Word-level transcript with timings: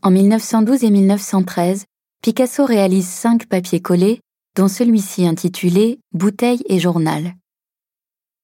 En 0.00 0.12
1912 0.12 0.84
et 0.84 0.90
1913, 0.90 1.84
Picasso 2.22 2.64
réalise 2.64 3.08
cinq 3.08 3.46
papiers 3.46 3.80
collés, 3.80 4.20
dont 4.54 4.68
celui-ci 4.68 5.26
intitulé 5.26 5.98
Bouteille 6.12 6.62
et 6.66 6.78
journal. 6.78 7.34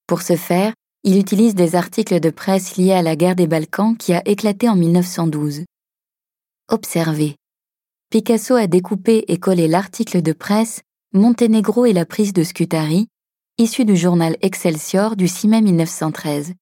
Pour 0.08 0.22
ce 0.22 0.34
faire, 0.34 0.74
il 1.04 1.16
utilise 1.16 1.54
des 1.54 1.76
articles 1.76 2.18
de 2.18 2.30
presse 2.30 2.76
liés 2.76 2.92
à 2.92 3.02
la 3.02 3.14
guerre 3.14 3.36
des 3.36 3.46
Balkans 3.46 3.96
qui 3.96 4.12
a 4.12 4.22
éclaté 4.26 4.68
en 4.68 4.74
1912. 4.74 5.64
Observez. 6.68 7.36
Picasso 8.10 8.56
a 8.56 8.66
découpé 8.66 9.24
et 9.28 9.38
collé 9.38 9.68
l'article 9.68 10.22
de 10.22 10.32
presse 10.32 10.82
Monténégro 11.12 11.86
et 11.86 11.92
la 11.92 12.04
prise 12.04 12.32
de 12.32 12.42
Scutari, 12.42 13.06
issu 13.58 13.84
du 13.84 13.96
journal 13.96 14.36
Excelsior 14.40 15.14
du 15.14 15.28
6 15.28 15.46
mai 15.46 15.62
1913. 15.62 16.54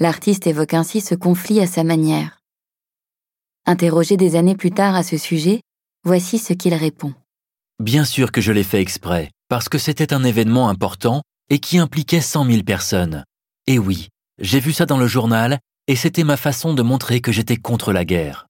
L'artiste 0.00 0.48
évoque 0.48 0.74
ainsi 0.74 1.00
ce 1.00 1.14
conflit 1.14 1.60
à 1.60 1.68
sa 1.68 1.84
manière. 1.84 2.40
Interrogé 3.66 4.18
des 4.18 4.36
années 4.36 4.56
plus 4.56 4.72
tard 4.72 4.94
à 4.94 5.02
ce 5.02 5.16
sujet, 5.16 5.62
voici 6.04 6.38
ce 6.38 6.52
qu'il 6.52 6.74
répond. 6.74 7.14
Bien 7.82 8.04
sûr 8.04 8.30
que 8.30 8.42
je 8.42 8.52
l'ai 8.52 8.62
fait 8.62 8.82
exprès, 8.82 9.30
parce 9.48 9.70
que 9.70 9.78
c'était 9.78 10.12
un 10.12 10.22
événement 10.22 10.68
important 10.68 11.22
et 11.48 11.58
qui 11.58 11.78
impliquait 11.78 12.20
cent 12.20 12.44
mille 12.44 12.64
personnes. 12.64 13.24
Et 13.66 13.78
oui, 13.78 14.08
j'ai 14.38 14.60
vu 14.60 14.74
ça 14.74 14.84
dans 14.84 14.98
le 14.98 15.06
journal, 15.06 15.60
et 15.86 15.96
c'était 15.96 16.24
ma 16.24 16.36
façon 16.36 16.74
de 16.74 16.82
montrer 16.82 17.22
que 17.22 17.32
j'étais 17.32 17.56
contre 17.56 17.92
la 17.94 18.04
guerre. 18.04 18.46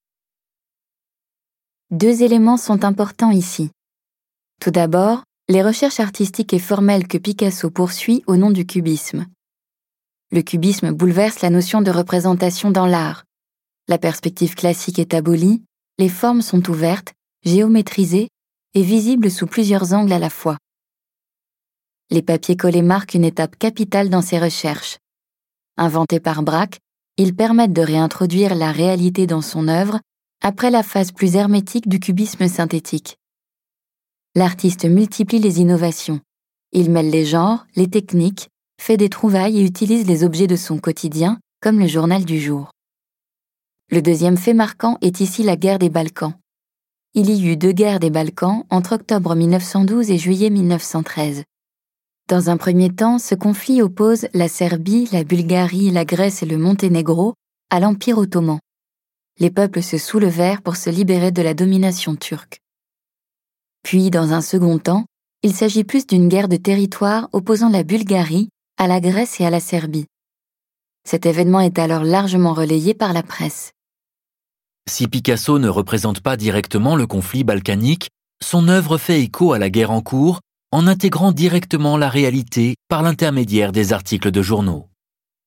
Deux 1.93 2.25
éléments 2.25 2.57
sont 2.57 2.85
importants 2.85 3.31
ici. 3.31 3.71
Tout 4.61 4.73
d'abord, 4.73 5.23
les 5.49 5.63
recherches 5.63 6.01
artistiques 6.01 6.53
et 6.55 6.59
formelles 6.59 7.07
que 7.07 7.19
Picasso 7.19 7.71
poursuit 7.71 8.25
au 8.27 8.37
nom 8.37 8.51
du 8.51 8.67
cubisme. 8.67 9.27
Le 10.33 10.43
cubisme 10.43 10.91
bouleverse 10.91 11.41
la 11.41 11.51
notion 11.51 11.83
de 11.83 11.93
représentation 11.93 12.73
dans 12.73 12.87
l'art. 12.87 13.23
La 13.87 13.99
perspective 13.99 14.55
classique 14.55 14.99
est 14.99 15.13
abolie, 15.13 15.63
les 15.99 16.09
formes 16.09 16.41
sont 16.41 16.71
ouvertes, 16.71 17.13
géométrisées 17.45 18.29
et 18.73 18.83
visibles 18.83 19.31
sous 19.31 19.47
plusieurs 19.47 19.93
angles 19.93 20.13
à 20.13 20.19
la 20.19 20.31
fois. 20.31 20.57
Les 22.11 22.23
papiers 22.23 22.57
collés 22.57 22.83
marquent 22.83 23.15
une 23.15 23.25
étape 23.25 23.57
capitale 23.57 24.09
dans 24.09 24.23
ces 24.23 24.39
recherches. 24.39 24.99
Inventés 25.77 26.21
par 26.21 26.43
Braque, 26.43 26.79
ils 27.17 27.35
permettent 27.35 27.73
de 27.73 27.83
réintroduire 27.83 28.55
la 28.55 28.73
réalité 28.73 29.27
dans 29.27 29.43
son 29.43 29.69
œuvre 29.69 30.01
après 30.41 30.71
la 30.71 30.83
phase 30.83 31.13
plus 31.13 31.37
hermétique 31.37 31.89
du 31.89 32.01
cubisme 32.01 32.49
synthétique. 32.49 33.19
L'artiste 34.35 34.85
multiplie 34.85 35.39
les 35.39 35.61
innovations. 35.61 36.21
Il 36.73 36.91
mêle 36.91 37.11
les 37.11 37.25
genres, 37.25 37.67
les 37.77 37.89
techniques, 37.89 38.49
fait 38.81 38.97
des 38.97 39.09
trouvailles 39.09 39.61
et 39.61 39.65
utilise 39.65 40.07
les 40.07 40.25
objets 40.25 40.49
de 40.49 40.57
son 40.57 40.79
quotidien, 40.79 41.39
comme 41.61 41.79
le 41.79 41.87
journal 41.87 42.25
du 42.25 42.41
jour. 42.41 42.74
Le 43.91 44.01
deuxième 44.01 44.39
fait 44.39 44.55
marquant 44.55 44.97
est 45.03 45.21
ici 45.21 45.43
la 45.43 45.57
guerre 45.57 45.79
des 45.79 45.91
Balkans. 45.91 46.33
Il 47.13 47.29
y 47.29 47.49
eut 47.49 47.59
deux 47.59 47.73
guerres 47.73 48.01
des 48.01 48.09
Balkans 48.09 48.65
entre 48.71 48.95
octobre 48.95 49.35
1912 49.35 50.11
et 50.11 50.17
juillet 50.17 50.49
1913. 50.49 51.45
Dans 52.27 52.49
un 52.49 52.57
premier 52.57 52.89
temps, 52.89 53.19
ce 53.19 53.35
conflit 53.35 53.83
oppose 53.83 54.27
la 54.33 54.49
Serbie, 54.49 55.07
la 55.13 55.23
Bulgarie, 55.23 55.91
la 55.91 56.07
Grèce 56.07 56.43
et 56.43 56.47
le 56.47 56.57
Monténégro 56.57 57.35
à 57.69 57.79
l'Empire 57.79 58.17
ottoman. 58.17 58.59
Les 59.39 59.51
peuples 59.51 59.83
se 59.83 59.99
soulevèrent 59.99 60.63
pour 60.63 60.77
se 60.77 60.89
libérer 60.89 61.31
de 61.31 61.43
la 61.43 61.53
domination 61.53 62.17
turque. 62.17 62.61
Puis, 63.83 64.09
dans 64.09 64.33
un 64.33 64.41
second 64.41 64.79
temps, 64.79 65.05
il 65.43 65.55
s'agit 65.55 65.85
plus 65.85 66.07
d'une 66.07 66.29
guerre 66.29 66.49
de 66.49 66.57
territoire 66.57 67.29
opposant 67.33 67.69
la 67.69 67.83
Bulgarie 67.83 68.49
à 68.79 68.89
la 68.89 69.01
Grèce 69.01 69.41
et 69.41 69.45
à 69.45 69.51
la 69.51 69.61
Serbie. 69.61 70.07
Cet 71.07 71.27
événement 71.27 71.61
est 71.61 71.79
alors 71.79 72.03
largement 72.03 72.55
relayé 72.55 72.95
par 72.95 73.13
la 73.13 73.23
presse. 73.23 73.74
Si 74.89 75.09
Picasso 75.09 75.59
ne 75.59 75.69
représente 75.69 76.21
pas 76.21 76.37
directement 76.37 76.95
le 76.95 77.07
conflit 77.07 77.43
balkanique, 77.43 78.11
son 78.43 78.69
œuvre 78.69 78.99
fait 78.99 79.21
écho 79.23 79.53
à 79.53 79.59
la 79.59 79.71
guerre 79.71 79.91
en 79.91 80.03
cours 80.03 80.41
en 80.73 80.87
intégrant 80.87 81.33
directement 81.33 81.97
la 81.97 82.09
réalité 82.09 82.75
par 82.89 83.03
l'intermédiaire 83.03 83.73
des 83.73 83.93
articles 83.93 84.31
de 84.31 84.43
journaux. 84.43 84.89